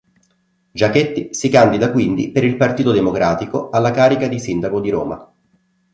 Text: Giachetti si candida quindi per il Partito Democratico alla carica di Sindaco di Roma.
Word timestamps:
Giachetti 0.71 1.31
si 1.31 1.49
candida 1.49 1.91
quindi 1.91 2.31
per 2.31 2.43
il 2.43 2.57
Partito 2.57 2.91
Democratico 2.91 3.69
alla 3.69 3.91
carica 3.91 4.27
di 4.27 4.39
Sindaco 4.39 4.79
di 4.81 4.89
Roma. 4.89 5.31